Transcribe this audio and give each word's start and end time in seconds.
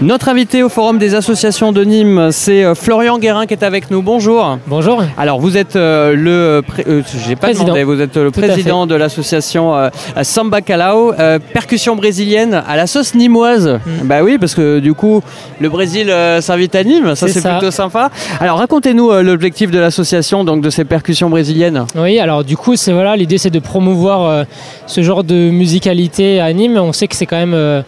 Notre 0.00 0.28
invité 0.28 0.62
au 0.62 0.68
Forum 0.68 0.98
des 0.98 1.16
associations 1.16 1.72
de 1.72 1.82
Nîmes, 1.82 2.28
c'est 2.30 2.62
euh, 2.62 2.76
Florian 2.76 3.18
Guérin 3.18 3.46
qui 3.46 3.54
est 3.54 3.64
avec 3.64 3.90
nous. 3.90 4.00
Bonjour. 4.00 4.58
Bonjour. 4.68 5.02
Alors 5.18 5.40
vous 5.40 5.56
êtes 5.56 5.74
euh, 5.74 6.14
le 6.14 6.62
pré- 6.64 6.84
euh, 6.86 7.02
j'ai 7.26 7.34
pas 7.34 7.48
Président. 7.48 7.64
demandé, 7.64 7.82
vous 7.82 8.00
êtes 8.00 8.16
le 8.16 8.30
Tout 8.30 8.40
président 8.40 8.86
de 8.86 8.94
l'association 8.94 9.74
euh, 9.74 9.88
Samba 10.22 10.60
Calao, 10.60 11.12
percussion 11.52 11.96
brésilienne 11.96 12.62
à 12.68 12.76
la 12.76 12.86
sauce 12.86 13.16
nimoise. 13.16 13.80
Bah 14.04 14.22
oui, 14.22 14.38
parce 14.38 14.54
que 14.54 14.78
du 14.78 14.94
coup 14.94 15.20
le 15.58 15.68
Brésil 15.68 16.14
s'invite 16.40 16.76
à 16.76 16.84
Nîmes, 16.84 17.16
ça 17.16 17.26
C'est 17.26 17.42
plutôt 17.42 17.72
sympa. 17.72 18.10
Alors 18.38 18.58
racontez-nous 18.58 19.10
l'objectif 19.22 19.72
de 19.72 19.80
l'association 19.80 20.44
donc 20.44 20.60
de 20.62 20.70
ces 20.70 20.84
percussions 20.84 21.28
brésiliennes. 21.28 21.86
Oui, 21.96 22.20
alors 22.20 22.44
du 22.44 22.56
coup, 22.56 22.76
c'est 22.76 22.92
voilà, 22.92 23.16
l'idée 23.16 23.38
c'est 23.38 23.50
de 23.50 23.58
promouvoir 23.58 24.44
ce 24.86 25.02
genre 25.02 25.24
de 25.24 25.50
musicalité 25.50 26.40
à 26.40 26.52
Nîmes. 26.52 26.76
On 26.78 26.92
sait 26.92 27.08
que 27.08 27.16
c'est 27.16 27.26
quand 27.26 27.44
même, 27.44 27.82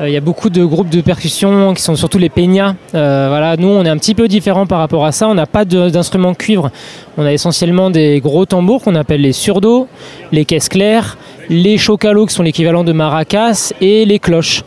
il 0.00 0.10
y 0.10 0.16
a 0.16 0.20
beaucoup 0.20 0.50
de 0.50 0.64
groupes 0.64 0.88
de 0.88 1.00
percussion 1.00 1.72
qui 1.72 1.82
sont 1.82 1.94
surtout 1.94 2.18
les 2.18 2.28
peñas. 2.28 2.74
Euh, 2.94 3.26
voilà, 3.28 3.56
nous 3.56 3.68
on 3.68 3.84
est 3.84 3.88
un 3.88 3.96
petit 3.96 4.14
peu 4.14 4.26
différent 4.26 4.66
par 4.66 4.80
rapport 4.80 5.04
à 5.04 5.12
ça. 5.12 5.28
On 5.28 5.34
n'a 5.34 5.46
pas 5.46 5.64
d'instruments 5.64 6.34
cuivre. 6.34 6.70
On 7.16 7.24
a 7.24 7.32
essentiellement 7.32 7.90
des 7.90 8.20
gros 8.20 8.44
tambours 8.44 8.82
qu'on 8.82 8.96
appelle 8.96 9.20
les 9.20 9.32
surdos, 9.32 9.86
les 10.32 10.44
caisses 10.44 10.68
claires, 10.68 11.16
les 11.48 11.78
chocalos 11.78 12.26
qui 12.26 12.34
sont 12.34 12.42
l'équivalent 12.42 12.82
de 12.82 12.92
maracas 12.92 13.72
et 13.80 14.04
les 14.04 14.18
cloches. 14.18 14.64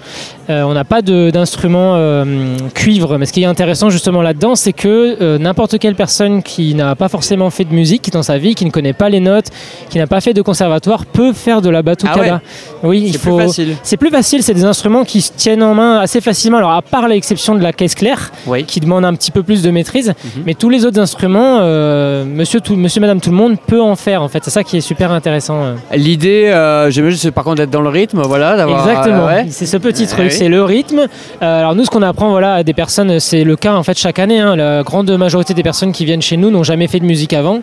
Euh, 0.49 0.63
on 0.63 0.73
n'a 0.73 0.85
pas 0.85 1.01
de- 1.01 1.29
d'instruments 1.29 1.95
euh, 1.95 2.55
cuivre, 2.73 3.17
mais 3.17 3.25
ce 3.25 3.33
qui 3.33 3.43
est 3.43 3.45
intéressant 3.45 3.89
justement 3.89 4.21
là-dedans, 4.21 4.55
c'est 4.55 4.71
que 4.73 5.17
euh, 5.21 5.37
n'importe 5.37 5.77
quelle 5.77 5.95
personne 5.95 6.41
qui 6.41 6.73
n'a 6.73 6.95
pas 6.95 7.09
forcément 7.09 7.49
fait 7.49 7.65
de 7.65 7.73
musique 7.73 8.11
dans 8.13 8.23
sa 8.23 8.37
vie, 8.37 8.55
qui 8.55 8.63
ne 8.65 8.69
connaît 8.71 8.93
pas 8.93 9.09
les 9.09 9.19
notes, 9.19 9.47
qui 9.89 9.97
n'a 9.97 10.07
pas 10.07 10.21
fait 10.21 10.33
de 10.33 10.41
conservatoire, 10.41 11.05
peut 11.05 11.33
faire 11.33 11.61
de 11.61 11.69
la 11.69 11.81
batucada. 11.81 12.21
Ah 12.25 12.33
ouais 12.35 12.39
Oui, 12.83 13.03
il 13.07 13.11
C'est 13.13 13.17
faut. 13.19 13.35
plus 13.37 13.45
facile. 13.47 13.75
C'est 13.83 13.97
plus 13.97 14.09
facile, 14.09 14.41
c'est 14.41 14.53
des 14.53 14.63
instruments 14.63 15.03
qui 15.03 15.19
se 15.21 15.31
tiennent 15.35 15.63
en 15.63 15.73
main 15.73 15.99
assez 15.99 16.21
facilement. 16.21 16.57
Alors 16.59 16.71
à 16.71 16.81
part 16.81 17.07
l'exception 17.09 17.53
de 17.55 17.61
la 17.61 17.73
caisse 17.73 17.95
claire, 17.95 18.31
Oui. 18.45 18.63
qui 18.63 18.79
demande 18.79 19.03
un 19.03 19.13
petit 19.15 19.31
peu 19.31 19.43
plus 19.43 19.61
de 19.61 19.69
maîtrise, 19.69 20.13
Mhm. 20.23 20.43
mais 20.45 20.53
tous 20.53 20.69
les 20.69 20.85
autres 20.85 20.99
instruments, 20.99 21.59
euh, 21.61 22.23
monsieur, 22.25 22.61
tout, 22.61 22.75
monsieur, 22.75 23.01
madame, 23.01 23.19
tout 23.19 23.31
le 23.31 23.35
monde 23.35 23.57
peut 23.67 23.81
en 23.81 23.95
faire. 23.95 24.21
En 24.23 24.27
fait, 24.29 24.39
c'est 24.43 24.51
ça 24.51 24.63
qui 24.63 24.77
est 24.77 24.81
super 24.81 25.11
intéressant. 25.11 25.75
L'idée, 25.93 26.45
euh, 26.47 26.89
j'imagine, 26.89 27.17
c'est 27.17 27.31
par 27.31 27.43
contre 27.43 27.57
d'être 27.57 27.69
dans 27.69 27.81
le 27.81 27.89
rythme, 27.89 28.21
voilà, 28.21 28.55
d'avoir. 28.55 28.87
Exactement. 28.87 29.27
euh, 29.27 29.43
ouais. 29.43 29.45
C'est 29.49 29.65
ce 29.65 29.77
petit 29.77 30.07
truc, 30.07 30.31
oui. 30.31 30.36
C'est 30.37 30.49
le 30.49 30.63
rythme. 30.63 30.99
Euh, 31.41 31.59
alors 31.59 31.75
nous, 31.75 31.85
ce 31.85 31.89
qu'on 31.89 32.01
apprend, 32.01 32.29
voilà, 32.29 32.55
à 32.55 32.63
des 32.63 32.73
personnes, 32.73 33.19
c'est 33.19 33.43
le 33.43 33.55
cas 33.55 33.75
en 33.75 33.83
fait 33.83 33.97
chaque 33.97 34.19
année. 34.19 34.39
hein. 34.39 34.55
la 34.55 34.83
grande 34.83 35.09
majorité 35.11 35.53
des 35.53 35.63
personnes 35.63 35.91
qui 35.91 36.05
viennent 36.05 36.21
chez 36.21 36.37
nous 36.37 36.49
n'ont 36.51 36.63
jamais 36.63 36.87
fait 36.87 36.99
de 36.99 37.05
musique 37.05 37.33
avant, 37.33 37.59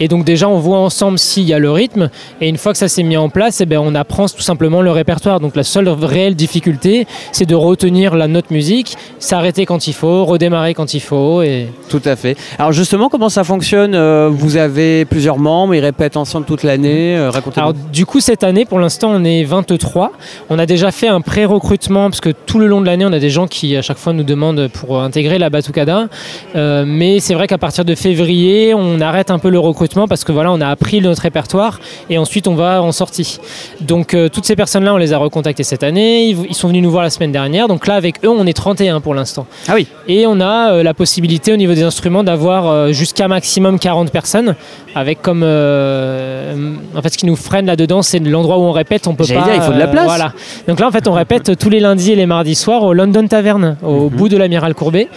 et 0.00 0.08
donc 0.08 0.24
déjà 0.24 0.48
on 0.48 0.58
voit 0.58 0.78
ensemble 0.78 1.18
s'il 1.18 1.44
y 1.44 1.54
a 1.54 1.58
le 1.58 1.70
rythme. 1.70 2.10
Et 2.40 2.48
une 2.48 2.56
fois 2.58 2.72
que 2.72 2.78
ça 2.78 2.88
s'est 2.88 3.02
mis 3.02 3.16
en 3.16 3.28
place, 3.28 3.60
eh 3.60 3.66
ben 3.66 3.78
on 3.82 3.94
apprend 3.94 4.26
tout 4.28 4.42
simplement 4.42 4.82
le 4.82 4.90
répertoire. 4.90 5.40
Donc 5.40 5.56
la 5.56 5.62
seule 5.64 5.88
réelle 5.88 6.34
difficulté, 6.34 7.06
c'est 7.32 7.46
de 7.46 7.54
retenir 7.54 8.14
la 8.16 8.28
note 8.28 8.50
musique, 8.50 8.96
s'arrêter 9.18 9.66
quand 9.66 9.86
il 9.86 9.92
faut, 9.94 10.24
redémarrer 10.24 10.74
quand 10.74 10.94
il 10.94 11.00
faut. 11.00 11.42
Et 11.42 11.68
Tout 11.88 12.02
à 12.04 12.16
fait. 12.16 12.36
Alors 12.58 12.72
justement, 12.72 13.08
comment 13.08 13.28
ça 13.28 13.44
fonctionne 13.44 13.94
Euh, 13.94 14.28
Vous 14.32 14.56
avez 14.56 15.04
plusieurs 15.04 15.38
membres, 15.38 15.74
ils 15.74 15.80
répètent 15.80 16.16
ensemble 16.16 16.46
toute 16.46 16.62
l'année. 16.62 17.16
euh, 17.16 17.30
Racontez-nous. 17.30 17.66
Alors 17.68 17.74
du 17.92 18.04
coup 18.06 18.20
cette 18.20 18.44
année 18.44 18.64
pour 18.64 18.78
l'instant 18.78 19.10
on 19.12 19.24
est 19.24 19.44
23. 19.44 20.12
On 20.50 20.58
a 20.58 20.66
déjà 20.66 20.90
fait 20.90 21.08
un 21.08 21.20
pré-recrutement 21.20 22.10
parce 22.16 22.34
que 22.34 22.40
tout 22.46 22.58
le 22.58 22.66
long 22.66 22.80
de 22.80 22.86
l'année 22.86 23.04
on 23.04 23.12
a 23.12 23.18
des 23.18 23.28
gens 23.28 23.46
qui 23.46 23.76
à 23.76 23.82
chaque 23.82 23.98
fois 23.98 24.14
nous 24.14 24.22
demandent 24.22 24.68
pour 24.68 25.02
intégrer 25.02 25.36
la 25.36 25.50
Batucada. 25.50 26.08
Euh, 26.54 26.84
mais 26.86 27.20
c'est 27.20 27.34
vrai 27.34 27.46
qu'à 27.46 27.58
partir 27.58 27.84
de 27.84 27.94
février 27.94 28.72
on 28.72 29.02
arrête 29.02 29.30
un 29.30 29.38
peu 29.38 29.50
le 29.50 29.58
recrutement 29.58 30.08
parce 30.08 30.24
que 30.24 30.32
voilà 30.32 30.50
on 30.50 30.62
a 30.62 30.68
appris 30.68 31.02
notre 31.02 31.20
répertoire 31.20 31.78
et 32.08 32.16
ensuite 32.16 32.48
on 32.48 32.54
va 32.54 32.80
en 32.80 32.90
sortie. 32.92 33.38
Donc 33.82 34.14
euh, 34.14 34.30
toutes 34.30 34.46
ces 34.46 34.56
personnes 34.56 34.84
là 34.84 34.94
on 34.94 34.96
les 34.96 35.12
a 35.12 35.18
recontactées 35.18 35.62
cette 35.62 35.82
année. 35.82 36.30
Ils, 36.30 36.46
ils 36.48 36.54
sont 36.54 36.68
venus 36.68 36.82
nous 36.82 36.90
voir 36.90 37.02
la 37.02 37.10
semaine 37.10 37.32
dernière. 37.32 37.68
Donc 37.68 37.86
là 37.86 37.96
avec 37.96 38.24
eux 38.24 38.30
on 38.30 38.46
est 38.46 38.54
31 38.54 39.02
pour 39.02 39.14
l'instant. 39.14 39.46
Ah 39.68 39.72
oui. 39.74 39.86
Et 40.08 40.26
on 40.26 40.40
a 40.40 40.72
euh, 40.72 40.82
la 40.82 40.94
possibilité 40.94 41.52
au 41.52 41.58
niveau 41.58 41.74
des 41.74 41.82
instruments 41.82 42.24
d'avoir 42.24 42.94
jusqu'à 42.94 43.28
maximum 43.28 43.78
40 43.78 44.10
personnes, 44.10 44.54
avec 44.94 45.20
comme 45.20 45.42
en 45.42 47.02
fait 47.02 47.12
ce 47.12 47.18
qui 47.18 47.26
nous 47.26 47.36
freine 47.36 47.66
là-dedans, 47.66 48.00
c'est 48.00 48.20
l'endroit 48.20 48.56
où 48.56 48.62
on 48.62 48.72
répète, 48.72 49.06
on 49.06 49.14
peut 49.14 49.26
pas. 49.26 49.34
dire, 49.42 49.54
il 49.54 49.60
faut 49.60 49.74
de 49.74 49.78
la 49.78 49.88
place. 49.88 50.06
voilà. 50.06 50.32
Donc 50.66 50.80
là 50.80 50.88
en 50.88 50.90
fait 50.90 51.06
on 51.08 51.12
répète 51.12 51.58
tous 51.58 51.68
les 51.68 51.80
lundis 51.80 52.05
et 52.12 52.16
les 52.16 52.26
mardis 52.26 52.54
soirs 52.54 52.82
au 52.82 52.92
London 52.92 53.26
Tavern, 53.26 53.76
au 53.82 54.08
Mhm. 54.08 54.16
bout 54.16 54.28
de 54.28 54.36
l'amiral 54.36 54.74
Courbet. 54.74 55.08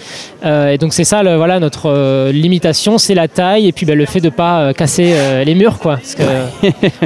Euh, 0.45 0.69
et 0.72 0.77
donc 0.77 0.94
c'est 0.94 1.03
ça, 1.03 1.23
le- 1.23 1.35
voilà 1.35 1.59
notre 1.59 1.88
euh, 1.89 2.31
limitation, 2.31 2.97
c'est 2.97 3.13
la 3.16 3.27
taille 3.27 3.67
et 3.67 3.72
puis 3.72 3.85
ben, 3.85 3.97
le 3.97 4.05
fait 4.05 4.22
de 4.22 4.29
pas 4.29 4.59
euh, 4.61 4.73
casser 4.73 5.13
les 5.45 5.55
murs 5.55 5.79
quoi, 5.79 5.95
parce 5.97 6.16
que 6.16 6.23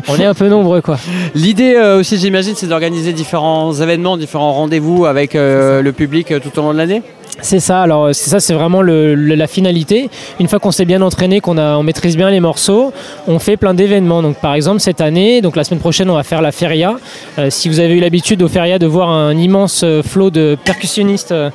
on 0.10 0.16
est 0.18 0.26
un 0.26 0.34
peu 0.34 0.48
nombreux 0.50 0.82
quoi. 0.82 0.98
L'idée 1.36 1.78
aussi, 2.00 2.18
j'imagine, 2.18 2.54
c'est 2.56 2.68
d'organiser 2.68 3.14
différents 3.14 3.74
événements, 3.74 4.18
différents 4.18 4.54
rendez-vous 4.54 5.06
avec 5.06 5.34
le 5.34 5.92
public 5.92 6.34
tout 6.42 6.60
au 6.60 6.62
long 6.62 6.74
de 6.74 6.78
l'année? 6.78 7.02
C'est 7.42 7.60
ça, 7.60 7.82
alors 7.82 8.10
c'est 8.14 8.30
ça, 8.30 8.40
c'est 8.40 8.54
vraiment 8.54 8.82
la 8.82 9.48
finalité. 9.48 10.10
Une 10.40 10.48
fois 10.48 10.60
qu'on 10.60 10.72
s'est 10.72 10.86
bien 10.86 11.02
entraîné, 11.02 11.42
qu'on 11.42 11.58
on 11.58 11.84
maîtrise 11.84 12.16
bien 12.16 12.30
les 12.30 12.40
morceaux, 12.40 12.94
on 13.28 13.40
fait 13.40 13.58
plein 13.58 13.74
d'événements. 13.74 14.34
Par 14.34 14.54
exemple 14.54 14.80
cette 14.80 15.02
année, 15.02 15.42
donc 15.42 15.56
la 15.56 15.64
semaine 15.64 15.80
prochaine, 15.80 16.10
on 16.10 16.16
va 16.16 16.24
faire 16.24 16.42
la 16.42 16.52
feria. 16.52 16.98
Euh, 17.40 17.50
si 17.50 17.70
vous 17.70 17.80
avez 17.80 17.96
eu 17.96 18.00
l'habitude 18.00 18.42
au 18.44 18.48
feria 18.48 18.80
de 18.80 18.86
voir 18.86 19.10
un 19.10 19.36
immense 19.38 19.82
euh, 19.84 20.04
flot 20.04 20.30
de 20.30 20.58
percussionnistes 20.64 21.32
euh, 21.32 21.50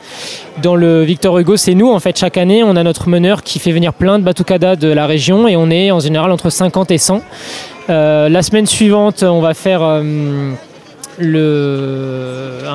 dans 0.62 0.74
le 0.74 1.02
Victor 1.02 1.38
Hugo, 1.38 1.56
c'est 1.56 1.74
nous 1.74 1.90
en 1.90 2.00
fait. 2.00 2.18
Chaque 2.18 2.36
année, 2.36 2.62
on 2.64 2.76
a 2.76 2.82
notre 2.82 3.08
meneur 3.08 3.42
qui 3.42 3.58
fait 3.58 3.72
venir 3.72 3.94
plein 3.94 4.18
de 4.18 4.24
batucadas 4.24 4.76
de 4.76 4.88
la 4.88 5.06
région 5.06 5.48
et 5.48 5.56
on 5.56 5.70
est 5.70 5.90
en 5.90 6.00
général 6.00 6.32
entre 6.32 6.50
50 6.50 6.90
et 6.90 6.98
100. 6.98 7.22
Euh, 7.90 8.28
la 8.28 8.42
semaine 8.42 8.66
suivante, 8.66 9.22
on 9.22 9.40
va 9.40 9.54
faire 9.54 10.02
le, 11.18 12.17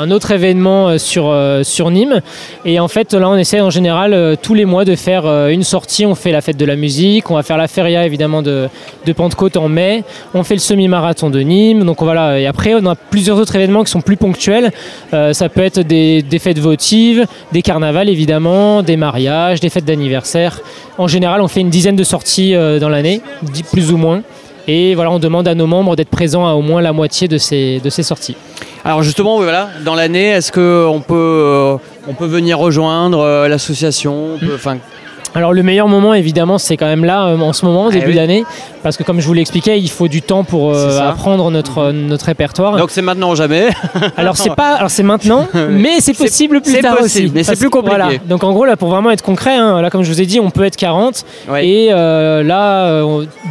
un 0.03 0.11
autre 0.11 0.31
événement 0.31 0.89
euh, 0.89 0.97
sur, 0.97 1.29
euh, 1.29 1.63
sur 1.63 1.89
Nîmes. 1.89 2.21
Et 2.65 2.79
en 2.79 2.87
fait, 2.87 3.13
là, 3.13 3.29
on 3.29 3.35
essaie 3.35 3.61
en 3.61 3.69
général 3.69 4.13
euh, 4.13 4.35
tous 4.39 4.53
les 4.53 4.65
mois 4.65 4.85
de 4.85 4.95
faire 4.95 5.25
une 5.47 5.63
sortie. 5.63 6.05
On 6.05 6.15
fait 6.15 6.31
la 6.31 6.41
fête 6.41 6.57
de 6.57 6.65
la 6.65 6.75
musique, 6.75 7.31
on 7.31 7.35
va 7.35 7.43
faire 7.43 7.57
la 7.57 7.67
feria 7.67 8.05
évidemment 8.05 8.41
de, 8.41 8.69
Pentecôte 9.15 9.57
en 9.57 9.69
mai, 9.69 10.03
on 10.33 10.43
fait 10.43 10.55
le 10.55 10.59
semi-marathon 10.59 11.29
de 11.29 11.39
Nîmes. 11.39 11.83
Donc 11.83 12.01
voilà. 12.01 12.39
Et 12.39 12.45
après, 12.45 12.73
on 12.73 12.85
a 12.85 12.95
plusieurs 12.95 13.37
autres 13.37 13.55
événements 13.55 13.83
qui 13.83 13.91
sont 13.91 14.01
plus 14.01 14.17
ponctuels. 14.17 14.71
Ça 15.11 15.49
peut 15.49 15.61
être 15.61 15.79
des, 15.81 16.23
fêtes 16.39 16.59
votives, 16.59 17.25
des 17.51 17.61
carnavals 17.61 18.09
évidemment, 18.09 18.81
des 18.81 18.97
mariages, 18.97 19.59
des 19.59 19.69
fêtes 19.69 19.85
d'anniversaire. 19.85 20.59
En 20.97 21.07
général, 21.07 21.41
on 21.41 21.47
fait 21.47 21.61
une 21.61 21.69
dizaine 21.69 21.95
de 21.95 22.03
sorties 22.03 22.53
dans 22.53 22.89
l'année, 22.89 23.21
plus 23.71 23.91
ou 23.91 23.97
moins. 23.97 24.23
Et 24.67 24.95
voilà, 24.95 25.11
on 25.11 25.19
demande 25.19 25.47
à 25.47 25.55
nos 25.55 25.67
membres 25.67 25.95
d'être 25.95 26.09
présents 26.09 26.47
à 26.47 26.53
au 26.53 26.61
moins 26.61 26.81
la 26.81 26.93
moitié 26.93 27.27
de 27.27 27.37
ces 27.37 27.81
sorties. 28.03 28.35
Alors 28.85 29.01
justement, 29.03 29.38
oui, 29.38 29.44
voilà, 29.44 29.69
dans 29.85 29.95
l'année, 29.95 30.27
est-ce 30.29 30.51
qu'on 30.51 30.99
peut, 31.01 31.13
euh, 31.16 31.75
on 32.07 32.13
peut 32.13 32.25
venir 32.25 32.59
rejoindre 32.59 33.19
euh, 33.19 33.47
l'association 33.47 34.38
enfin, 34.53 34.77
Alors 35.35 35.53
le 35.53 35.63
meilleur 35.63 35.88
moment 35.88 36.13
évidemment 36.13 36.57
c'est 36.57 36.75
quand 36.75 36.85
même 36.88 37.05
là 37.05 37.27
euh, 37.27 37.38
en 37.39 37.53
ce 37.53 37.66
moment, 37.66 37.85
au 37.85 37.91
Eh 37.91 37.94
début 37.94 38.07
oui. 38.09 38.16
d'année, 38.16 38.44
parce 38.83 38.97
que 38.97 39.03
comme 39.03 39.21
je 39.21 39.25
vous 39.25 39.33
l'expliquais, 39.33 39.79
il 39.79 39.89
faut 39.89 40.09
du 40.09 40.21
temps 40.21 40.44
pour 40.44 40.73
euh, 40.75 40.99
apprendre 40.99 41.49
notre, 41.49 41.77
euh, 41.77 41.91
notre 41.94 42.25
répertoire. 42.25 42.75
Donc 42.75 42.91
c'est 42.91 43.01
maintenant 43.01 43.31
ou 43.31 43.35
jamais. 43.38 43.69
alors 44.17 44.35
c'est 44.35 44.53
pas, 44.53 44.73
alors 44.75 44.91
c'est 44.91 45.01
maintenant, 45.03 45.47
mais 45.69 46.01
c'est 46.01 46.13
possible 46.17 46.59
plus 46.59 46.81
tard 46.81 46.97
possible, 46.97 47.25
aussi. 47.27 47.31
mais 47.33 47.44
c'est 47.44 47.55
plus 47.57 47.69
compliqué. 47.69 47.95
voilà. 47.97 48.17
Donc 48.27 48.44
en 48.44 48.51
gros 48.51 48.65
là 48.65 48.75
pour 48.75 48.89
vraiment 48.89 49.11
être 49.11 49.23
concret, 49.23 49.55
hein, 49.55 49.81
là 49.81 49.89
comme 49.89 50.03
je 50.03 50.11
vous 50.11 50.21
ai 50.21 50.25
dit, 50.25 50.41
on 50.41 50.50
peut 50.50 50.65
être 50.65 50.75
40 50.75 51.23
Ouais. 51.47 51.65
et 51.67 51.89
là 51.89 53.01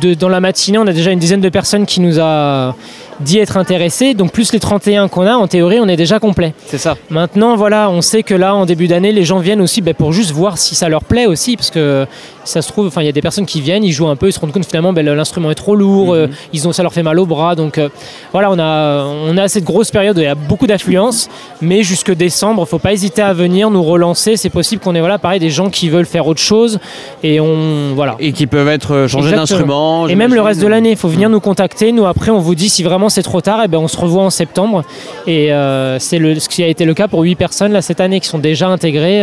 de- 0.03 0.13
dans 0.15 0.29
la 0.29 0.41
matinée 0.41 0.77
on 0.79 0.87
a 0.87 0.93
déjà 0.93 1.11
une 1.11 1.19
dizaine 1.19 1.41
de 1.41 1.49
personnes 1.49 1.87
qui 1.87 2.01
nous 2.01 2.21
a 2.21 2.75
dit 3.23 3.39
être 3.39 3.57
intéressées, 3.57 4.15
donc 4.15 4.33
plus 4.33 4.53
les 4.53 4.61
31 4.61 5.09
qu'on 5.09 5.27
a, 5.27 5.35
en 5.35 5.47
théorie 5.47 5.79
on 5.81 5.89
est 5.89 5.97
déjà 5.97 6.19
complet. 6.19 6.55
C'est 6.67 6.79
ça. 6.79 6.97
Maintenant, 7.11 7.57
voilà, 7.57 7.91
on 7.91 8.03
sait 8.03 8.23
que 8.23 8.35
là, 8.35 8.55
en 8.55 8.67
début 8.67 8.89
d'année, 8.89 9.13
les 9.13 9.25
gens 9.25 9.39
viennent 9.39 9.61
aussi 9.61 9.81
ben, 9.81 9.95
pour 9.95 10.13
juste 10.13 10.33
voir 10.33 10.59
si 10.59 10.75
ça 10.75 10.89
leur 10.89 11.05
plaît 11.05 11.27
aussi, 11.27 11.57
parce 11.57 11.71
que 11.71 12.07
ça 12.45 12.63
se 12.63 12.69
trouve, 12.69 12.87
enfin, 12.87 13.03
il 13.03 13.07
y 13.07 13.09
a 13.09 13.13
des 13.13 13.23
personnes 13.23 13.47
qui 13.47 13.61
viennent, 13.61 13.85
ils 13.85 13.93
jouent 13.93 14.09
un 14.09 14.17
peu, 14.17 14.29
ils 14.29 14.33
se 14.33 14.41
rendent 14.41 14.53
compte 14.53 14.67
finalement, 14.67 14.93
ben, 14.93 15.05
l'instrument 15.05 15.51
est 15.51 15.57
trop 15.57 15.77
lourd, 15.77 16.15
euh, 16.15 16.29
ils 16.53 16.67
ont, 16.67 16.73
ça 16.73 16.83
leur 16.83 16.93
fait 16.93 17.03
mal 17.03 17.19
au 17.19 17.27
bras, 17.27 17.55
donc 17.55 17.79
euh, 17.79 17.89
voilà, 18.33 18.51
on 18.51 18.59
a, 18.59 19.05
on 19.05 19.37
a 19.37 19.49
cette 19.49 19.65
grosse 19.65 19.91
période 19.91 20.17
où 20.17 20.21
il 20.21 20.25
y 20.25 20.27
a 20.27 20.35
beaucoup 20.35 20.67
d'affluence, 20.67 21.29
mais 21.61 21.83
jusque 21.83 22.13
décembre, 22.13 22.67
faut 22.67 22.79
pas 22.79 22.93
hésiter 22.93 23.23
à 23.23 23.33
venir 23.33 23.71
nous 23.71 23.83
relancer. 23.83 24.37
C'est 24.37 24.51
possible 24.51 24.83
qu'on 24.83 24.95
ait, 24.95 25.01
voilà, 25.01 25.19
pareil, 25.19 25.41
des 25.41 25.51
gens 25.51 25.71
qui 25.71 25.89
veulent 25.89 26.07
faire 26.07 26.27
autre 26.27 26.41
chose, 26.41 26.79
et 27.23 27.41
on, 27.41 27.95
voilà. 27.95 28.17
Et 28.19 28.33
qui 28.33 28.47
peuvent 28.47 28.69
être 28.69 28.95
euh, 28.95 29.09
changés 29.09 29.35
d'instrument. 29.35 30.09
Et 30.09 30.15
même 30.15 30.35
le 30.35 30.41
reste 30.41 30.61
de 30.61 30.67
l'année, 30.67 30.91
il 30.91 30.97
faut 30.97 31.09
venir 31.09 31.29
nous 31.29 31.41
contacter. 31.41 31.93
Nous, 31.93 32.07
après, 32.07 32.31
on 32.31 32.39
vous 32.39 32.55
dit 32.55 32.69
si 32.69 32.83
vraiment 32.83 33.09
c'est 33.09 33.23
trop 33.23 33.41
tard, 33.41 33.63
et 33.63 33.69
ben, 33.69 33.79
on 33.79 33.89
se 33.89 33.97
revoit 33.97 34.23
en 34.23 34.31
septembre. 34.31 34.85
Et 35.27 35.53
euh, 35.53 35.99
c'est 35.99 36.19
ce 36.39 36.49
qui 36.49 36.63
a 36.63 36.67
été 36.67 36.85
le 36.85 36.95
cas 36.95 37.09
pour 37.09 37.23
8 37.23 37.37
personnes 37.37 37.73
là, 37.73 37.83
cette 37.83 38.01
année 38.01 38.21
qui 38.21 38.29
sont 38.29 38.39
déjà 38.39 38.69
intégrées. 38.69 39.23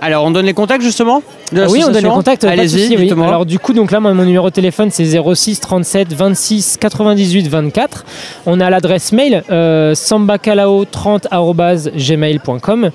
Alors, 0.00 0.24
on 0.24 0.30
donne 0.30 0.46
les 0.46 0.54
contacts 0.54 0.82
justement 0.82 1.22
de 1.52 1.62
Ah 1.62 1.66
oui, 1.68 1.82
on 1.86 1.90
donne 1.90 2.04
les 2.04 2.10
contacts. 2.10 2.44
Allez-y, 2.44 2.96
oui. 2.96 3.12
Alors 3.22 3.44
du 3.46 3.58
coup, 3.58 3.72
donc 3.72 3.90
là, 3.90 3.98
mon 4.00 4.14
numéro 4.14 4.48
de 4.48 4.54
téléphone, 4.54 4.90
c'est 4.90 5.04
06 5.04 5.60
37 5.60 6.12
26 6.12 6.76
98 6.78 7.48
24. 7.48 8.04
On 8.46 8.60
a 8.60 8.70
l'adresse 8.70 9.12
mail 9.12 9.42
euh, 9.50 9.94
sambacalao30@gmail.com. 9.94 12.90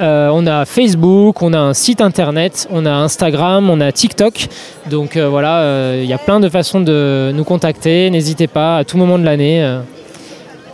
Euh, 0.00 0.30
on 0.32 0.46
a 0.46 0.64
Facebook, 0.64 1.42
on 1.42 1.52
a 1.52 1.58
un 1.58 1.74
site 1.74 2.00
internet, 2.00 2.66
on 2.70 2.86
a 2.86 2.92
Instagram, 2.92 3.68
on 3.70 3.80
a 3.80 3.92
TikTok. 3.92 4.48
Donc 4.90 5.16
euh, 5.16 5.28
voilà, 5.28 5.58
euh, 5.58 6.00
il 6.02 6.08
y 6.08 6.12
a 6.12 6.18
plein 6.18 6.40
de 6.40 6.48
façons 6.48 6.80
de 6.80 7.30
nous 7.34 7.44
contacter. 7.44 8.10
N'hésitez 8.10 8.48
pas 8.48 8.78
à 8.78 8.84
tout 8.84 8.96
moment 8.96 9.18
de 9.18 9.24
l'année. 9.24 9.78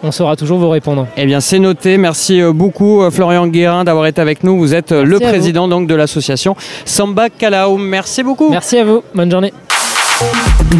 On 0.04 0.12
saura 0.12 0.36
toujours 0.36 0.58
vous 0.58 0.68
répondre. 0.68 1.06
Eh 1.16 1.26
bien, 1.26 1.40
c'est 1.40 1.58
noté. 1.58 1.96
Merci 1.96 2.40
euh, 2.40 2.52
beaucoup, 2.52 3.02
euh, 3.02 3.10
Florian 3.10 3.46
Guérin, 3.46 3.84
d'avoir 3.84 4.06
été 4.06 4.20
avec 4.20 4.44
nous. 4.44 4.58
Vous 4.58 4.74
êtes 4.74 4.92
euh, 4.92 5.04
le 5.04 5.16
vous. 5.16 5.22
président 5.22 5.66
donc 5.66 5.88
de 5.88 5.94
l'association 5.94 6.54
Samba 6.84 7.30
Calao. 7.30 7.78
Merci 7.78 8.22
beaucoup. 8.22 8.50
Merci 8.50 8.78
à 8.78 8.84
vous. 8.84 9.02
Bonne 9.14 9.30
journée. 9.30 9.52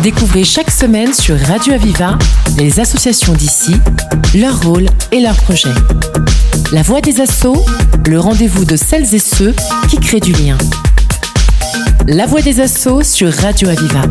Découvrez 0.03 0.44
chaque 0.44 0.71
semaine 0.71 1.12
sur 1.12 1.37
Radio 1.38 1.73
Aviva 1.73 2.19
les 2.59 2.79
associations 2.81 3.32
d'ici, 3.32 3.75
leur 4.35 4.62
rôle 4.62 4.87
et 5.11 5.21
leurs 5.21 5.37
projets. 5.37 5.75
La 6.73 6.82
voix 6.82 7.00
des 7.00 7.21
assauts, 7.21 7.65
le 8.06 8.21
rendez-vous 8.21 8.65
de 8.65 8.76
celles 8.76 9.15
et 9.15 9.19
ceux 9.19 9.55
qui 9.88 9.99
créent 9.99 10.21
du 10.21 10.32
lien. 10.32 10.56
La 12.06 12.26
voix 12.26 12.43
des 12.43 12.61
assauts 12.61 13.03
sur 13.03 13.32
Radio 13.32 13.69
Aviva. 13.69 14.03